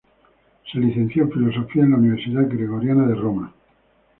[0.71, 3.53] Se licenció en Filosofía en la Universidad Gregoriana de Roma.